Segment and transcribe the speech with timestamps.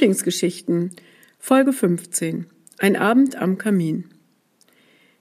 [0.00, 0.92] Lieblingsgeschichten
[1.38, 2.46] Folge 15
[2.78, 4.06] Ein Abend am Kamin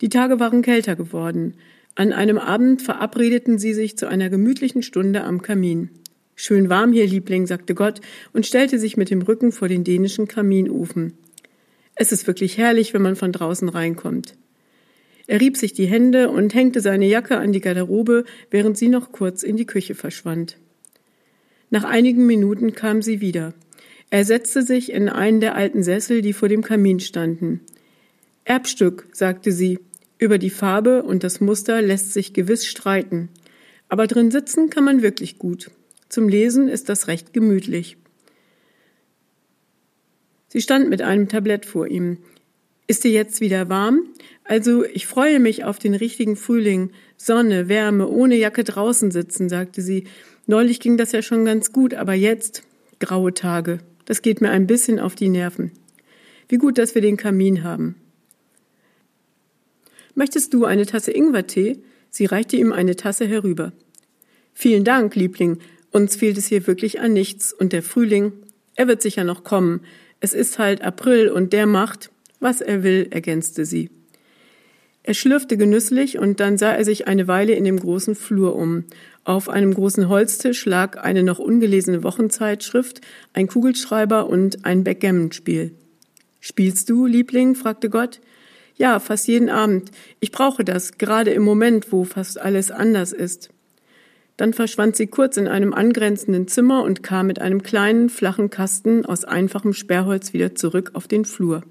[0.00, 1.56] Die Tage waren kälter geworden.
[1.94, 5.90] An einem Abend verabredeten sie sich zu einer gemütlichen Stunde am Kamin.
[6.36, 8.00] Schön warm hier, Liebling, sagte Gott
[8.32, 11.18] und stellte sich mit dem Rücken vor den dänischen Kaminofen.
[11.94, 14.38] Es ist wirklich herrlich, wenn man von draußen reinkommt.
[15.26, 19.12] Er rieb sich die Hände und hängte seine Jacke an die Garderobe, während sie noch
[19.12, 20.56] kurz in die Küche verschwand.
[21.68, 23.52] Nach einigen Minuten kam sie wieder.
[24.12, 27.62] Er setzte sich in einen der alten Sessel, die vor dem Kamin standen.
[28.44, 29.78] Erbstück, sagte sie.
[30.18, 33.30] Über die Farbe und das Muster lässt sich gewiss streiten.
[33.88, 35.70] Aber drin sitzen kann man wirklich gut.
[36.10, 37.96] Zum Lesen ist das recht gemütlich.
[40.48, 42.18] Sie stand mit einem Tablett vor ihm.
[42.86, 44.02] Ist dir jetzt wieder warm?
[44.44, 46.90] Also, ich freue mich auf den richtigen Frühling.
[47.16, 50.04] Sonne, Wärme, ohne Jacke draußen sitzen, sagte sie.
[50.46, 52.62] Neulich ging das ja schon ganz gut, aber jetzt
[52.98, 53.78] graue Tage.
[54.04, 55.72] Das geht mir ein bisschen auf die Nerven.
[56.48, 57.96] Wie gut, dass wir den Kamin haben.
[60.14, 61.78] Möchtest du eine Tasse Ingwertee?
[62.10, 63.72] Sie reichte ihm eine Tasse herüber.
[64.52, 65.58] Vielen Dank, Liebling.
[65.90, 67.52] Uns fehlt es hier wirklich an nichts.
[67.52, 68.32] Und der Frühling,
[68.74, 69.80] er wird sicher noch kommen.
[70.20, 73.90] Es ist halt April und der macht, was er will, ergänzte sie.
[75.04, 78.84] Er schlürfte genüsslich und dann sah er sich eine Weile in dem großen Flur um.
[79.24, 83.00] Auf einem großen Holztisch lag eine noch ungelesene Wochenzeitschrift,
[83.32, 85.72] ein Kugelschreiber und ein Backgammon-Spiel.
[86.40, 87.54] Spielst du, Liebling?
[87.54, 88.20] fragte Gott.
[88.76, 89.90] Ja, fast jeden Abend.
[90.20, 93.50] Ich brauche das, gerade im Moment, wo fast alles anders ist.
[94.36, 99.04] Dann verschwand sie kurz in einem angrenzenden Zimmer und kam mit einem kleinen, flachen Kasten
[99.04, 101.62] aus einfachem Sperrholz wieder zurück auf den Flur.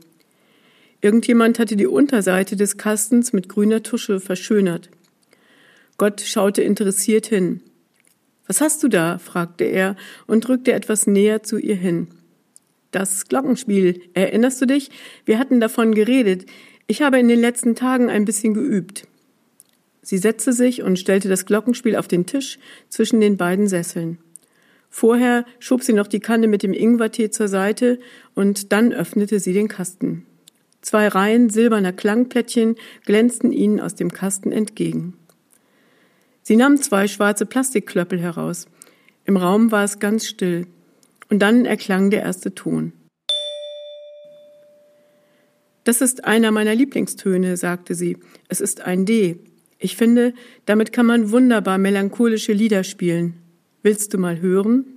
[1.01, 4.89] Irgendjemand hatte die Unterseite des Kastens mit grüner Tusche verschönert.
[5.97, 7.61] Gott schaute interessiert hin.
[8.47, 9.17] Was hast du da?
[9.17, 9.95] fragte er
[10.27, 12.07] und drückte etwas näher zu ihr hin.
[12.91, 14.91] Das Glockenspiel, erinnerst du dich?
[15.25, 16.45] Wir hatten davon geredet.
[16.87, 19.07] Ich habe in den letzten Tagen ein bisschen geübt.
[20.01, 24.17] Sie setzte sich und stellte das Glockenspiel auf den Tisch zwischen den beiden Sesseln.
[24.89, 27.99] Vorher schob sie noch die Kanne mit dem Ingwertee zur Seite
[28.35, 30.25] und dann öffnete sie den Kasten.
[30.81, 32.75] Zwei Reihen silberner Klangplättchen
[33.05, 35.13] glänzten ihnen aus dem Kasten entgegen.
[36.43, 38.65] Sie nahm zwei schwarze Plastikklöppel heraus.
[39.25, 40.67] Im Raum war es ganz still.
[41.29, 42.93] Und dann erklang der erste Ton.
[45.83, 48.17] Das ist einer meiner Lieblingstöne, sagte sie.
[48.49, 49.39] Es ist ein D.
[49.79, 50.33] Ich finde,
[50.65, 53.35] damit kann man wunderbar melancholische Lieder spielen.
[53.81, 54.90] Willst du mal hören?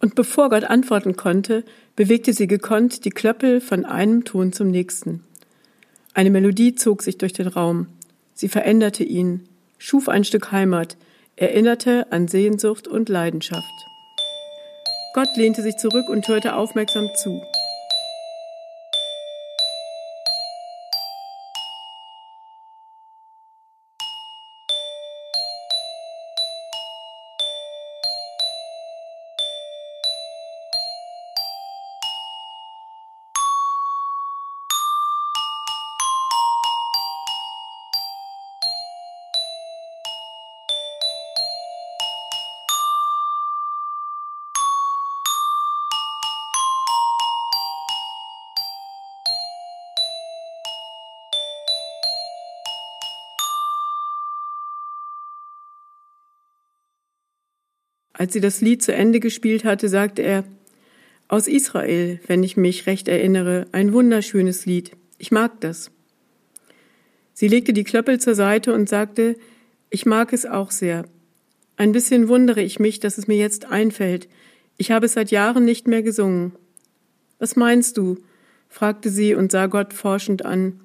[0.00, 1.64] Und bevor Gott antworten konnte,
[1.94, 5.24] bewegte sie gekonnt die Klöppel von einem Ton zum nächsten.
[6.14, 7.88] Eine Melodie zog sich durch den Raum.
[8.34, 9.48] Sie veränderte ihn,
[9.78, 10.96] schuf ein Stück Heimat,
[11.36, 13.64] erinnerte an Sehnsucht und Leidenschaft.
[15.14, 17.40] Gott lehnte sich zurück und hörte aufmerksam zu.
[58.18, 60.44] Als sie das Lied zu Ende gespielt hatte, sagte er,
[61.28, 64.92] aus Israel, wenn ich mich recht erinnere, ein wunderschönes Lied.
[65.18, 65.90] Ich mag das.
[67.34, 69.36] Sie legte die Klöppel zur Seite und sagte,
[69.90, 71.04] ich mag es auch sehr.
[71.76, 74.28] Ein bisschen wundere ich mich, dass es mir jetzt einfällt.
[74.78, 76.52] Ich habe es seit Jahren nicht mehr gesungen.
[77.38, 78.16] Was meinst du?
[78.70, 80.80] fragte sie und sah Gott forschend an.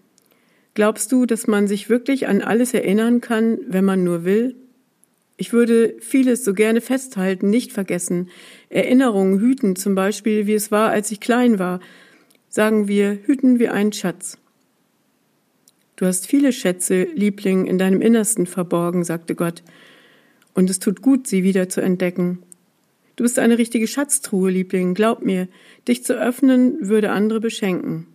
[0.73, 4.55] Glaubst du, dass man sich wirklich an alles erinnern kann, wenn man nur will?
[5.41, 8.29] Ich würde vieles so gerne festhalten, nicht vergessen.
[8.69, 11.79] Erinnerungen hüten, zum Beispiel, wie es war, als ich klein war.
[12.47, 14.37] Sagen wir, hüten wir einen Schatz.
[15.95, 19.63] Du hast viele Schätze, Liebling, in deinem Innersten verborgen, sagte Gott.
[20.53, 22.43] Und es tut gut, sie wieder zu entdecken.
[23.15, 25.47] Du bist eine richtige Schatztruhe, Liebling, glaub mir.
[25.87, 28.05] Dich zu öffnen würde andere beschenken.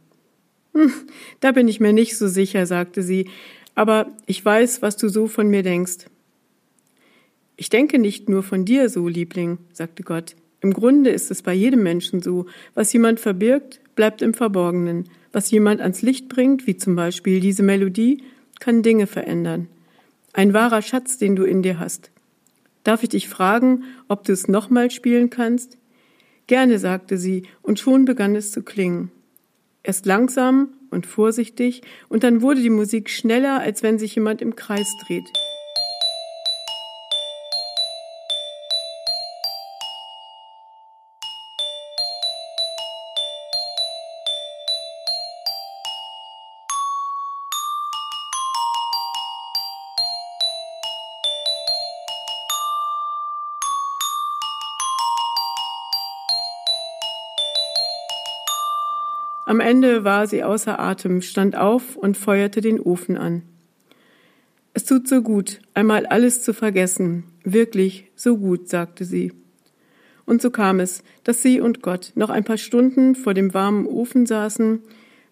[0.74, 0.92] Hm,
[1.40, 3.28] da bin ich mir nicht so sicher, sagte sie,
[3.74, 6.06] aber ich weiß, was du so von mir denkst.
[7.56, 10.36] Ich denke nicht nur von dir so, Liebling, sagte Gott.
[10.60, 12.46] Im Grunde ist es bei jedem Menschen so.
[12.74, 15.08] Was jemand verbirgt, bleibt im Verborgenen.
[15.32, 18.22] Was jemand ans Licht bringt, wie zum Beispiel diese Melodie,
[18.60, 19.68] kann Dinge verändern.
[20.32, 22.10] Ein wahrer Schatz, den du in dir hast.
[22.84, 25.78] Darf ich dich fragen, ob du es nochmal spielen kannst?
[26.46, 29.10] Gerne, sagte sie, und schon begann es zu klingen.
[29.82, 34.56] Erst langsam und vorsichtig, und dann wurde die Musik schneller, als wenn sich jemand im
[34.56, 35.26] Kreis dreht.
[59.46, 63.42] Am Ende war sie außer Atem, stand auf und feuerte den Ofen an.
[64.74, 69.32] Es tut so gut, einmal alles zu vergessen, wirklich so gut, sagte sie.
[70.24, 73.86] Und so kam es, dass sie und Gott noch ein paar Stunden vor dem warmen
[73.86, 74.80] Ofen saßen,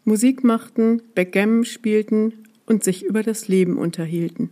[0.04, 2.34] Musik machten, Backgammon spielten
[2.66, 4.50] und sich über das Leben unterhielten.